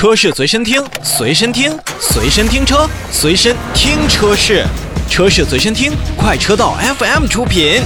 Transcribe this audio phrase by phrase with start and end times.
[0.00, 4.64] 车市随身听，随身听，随身听车，随身听车市，
[5.10, 7.82] 车市随身听，快车道 FM 出品。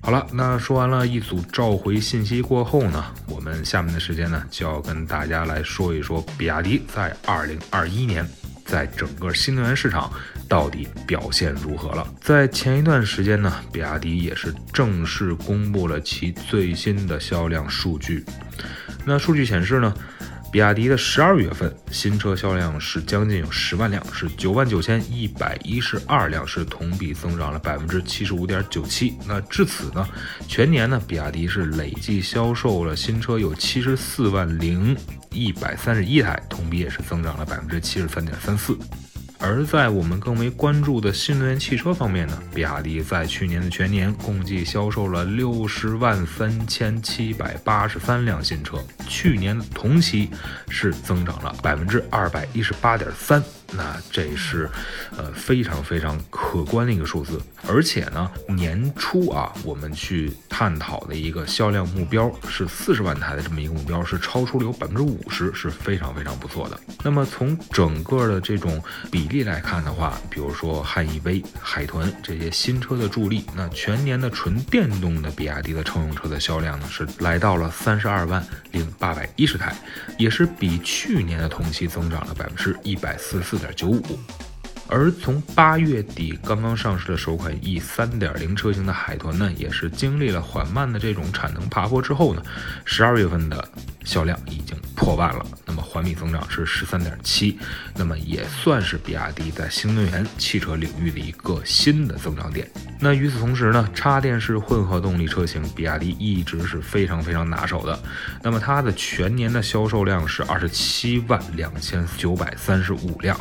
[0.00, 8.28] 好了，那说完了一组召回信息过后呢，我们下面的时间呢就要跟大家来说一说比亚迪在二零二一年
[8.68, 10.12] 在整个新能源市场
[10.48, 12.06] 到底表现如何了。
[12.20, 18.24] 在前一段时间呢，比亚迪也是正式公布了其最新的销量数据。
[19.04, 19.92] 那数据显示呢。
[20.50, 29.14] 比亚迪的十二月份新车销量是将近有十万辆，是九万九千一百一十二辆，是同比增长了百分之七十五点九七。
[29.26, 30.08] 那至此呢，
[30.48, 34.96] 全年呢，比亚迪是累计销售了新车有七十四万零
[35.30, 38.76] 一百三十一台，同比也是增长了百分之七十三点三四。
[39.40, 50.28] 而在我们更为关注的新能源汽车方面呢，比亚迪在去年的全年共计销售了六十万三千七百八十三辆新车，去年的同期
[50.68, 53.42] 是增长了百分之二百一十八点三。
[53.70, 54.68] 那这是，
[55.16, 66.80] 呃，非常非常可观的一个数字，而且呢，年初啊，我们去探讨的一个销量目标是四十万台的这么一个目标，是超出了有百分之五十，是非常非常不错的。
[67.04, 79.76] 那么从整个的这种比例来看的话，比如说汉 EV、海豚这些新车的助力，那全年的纯电动的比亚迪的乘用车的销量呢，是来到了三十二万零八百一十台，
[80.16, 83.57] 也是比去年的同期增长了百分之一百四十四。
[83.58, 84.02] 点九五，
[84.88, 92.42] 而从八月底刚刚上市的首款 E 三点零车型的海豚呢，也是经历了缓慢的这种产能爬坡之后呢，
[92.84, 93.66] 十二月份的
[94.04, 95.44] 销量已经破万了。
[95.80, 97.58] 环比增长是十三点七，
[97.94, 102.68] 那么也算是比亚迪在新能源汽车领域的一个新的增长点。
[103.00, 107.98] 那与此同时呢，插电式混合动力车型，比亚迪一直是非常非常拿手的。
[108.42, 113.38] 那么它的全年的销售量是二十七万两千九百三十五辆。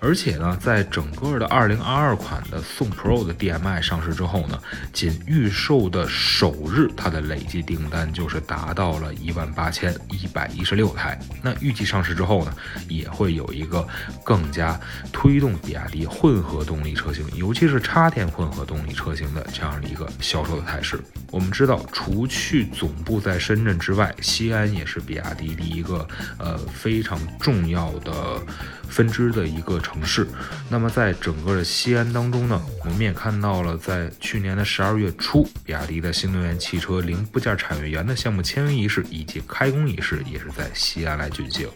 [0.00, 4.58] 而且呢，在整个的二零二二款的宋 Pro 的 DM-i 上市之后呢，
[4.92, 11.18] 仅预售的首日，它的累计订单就是达到了一万八千一百一十六台。
[11.42, 12.54] 那预计上市之后呢，
[12.88, 13.86] 也会有一个
[14.24, 14.78] 更加
[15.12, 21.00] 推动比亚迪混合动力车型，尤其是插电混合动力车型的这样的一个销售的态势。
[21.30, 26.06] 我们知道，除去总部在深圳之外，西安也是比亚迪的一个
[26.38, 28.40] 呃非常重要的
[28.88, 30.26] 分支的一个城市。
[30.70, 41.68] 那么在整个的西安当中呢，我们也看到了，在去年的十二月初，比亚迪的新能源汽车零部件产业园的项目签约仪式以及开工仪式也是在西安来举行。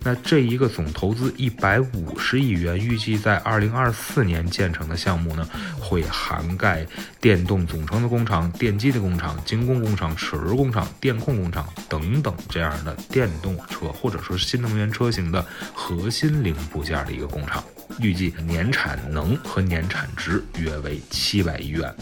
[0.00, 5.48] 那这一个总投资一百五十亿元，预计在二零二四年建成的项目呢，
[5.80, 6.86] 会涵盖
[7.20, 8.92] 电动总成的工厂、电机。
[8.92, 17.51] 的工厂、精工工厂、齿轮工厂、电控工厂等等这样的电动车或者说是新能源车型的核心零部件的一个工厂，
[18.00, 21.94] 预计年产能和年产值约为七百亿元。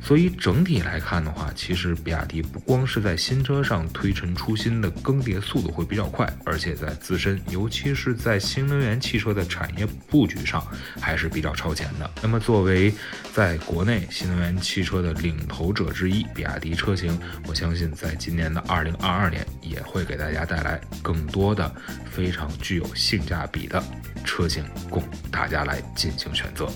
[0.00, 10.66] 所以整体来看的话，其实比亚迪不光是在新车上推陈出新的更迭速度会比较快，而且在自身，尤其是在新能源汽车的产业布局上
[10.98, 12.10] 还是比较超前的。
[12.22, 12.92] 那么作为
[13.34, 21.70] 在国内新能源汽车的领头者之一，比亚迪车型，我相信在今年的二零二二年也会给大家带来更多的
[22.10, 23.82] 非常具有性价比的
[24.24, 26.68] 车型，供大家来进行选择。